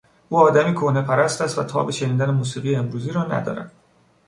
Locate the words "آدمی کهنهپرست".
0.37-1.41